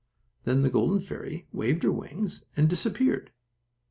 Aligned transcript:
Then 0.45 0.63
the 0.63 0.71
golden 0.71 0.99
fairy 0.99 1.45
waved 1.53 1.83
her 1.83 1.91
wings 1.91 2.43
and 2.57 2.67
disappeared. 2.67 3.29